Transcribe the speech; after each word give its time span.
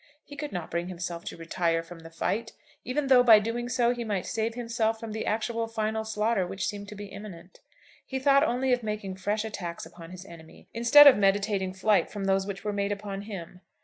He 0.23 0.35
could 0.35 0.51
not 0.51 0.71
bring 0.71 0.87
himself 0.87 1.25
to 1.25 1.37
retire 1.37 1.83
from 1.83 1.99
the 1.99 2.09
fight, 2.09 2.53
even 2.83 3.05
though 3.05 3.21
by 3.21 3.37
doing 3.37 3.69
so 3.69 3.93
he 3.93 4.03
might 4.03 4.25
save 4.25 4.55
himself 4.55 4.99
from 4.99 5.11
the 5.11 5.27
actual 5.27 5.67
final 5.67 6.03
slaughter 6.05 6.47
which 6.47 6.65
seemed 6.65 6.87
to 6.87 6.95
be 6.95 7.05
imminent. 7.05 7.59
He 8.07 8.17
thought 8.17 8.43
only 8.43 8.73
of 8.73 8.81
making 8.81 9.17
fresh 9.17 9.45
attacks 9.45 9.85
upon 9.85 10.09
his 10.09 10.25
enemy, 10.25 10.67
instead 10.73 11.05
of 11.05 11.17
meditating 11.17 11.73
flight 11.75 12.09
from 12.09 12.23
those 12.23 12.47
which 12.47 12.63
were 12.63 12.73
made 12.73 12.91
upon 12.91 13.21
him. 13.21 13.61